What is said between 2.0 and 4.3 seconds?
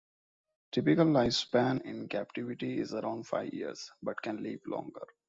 captivity is around five years, but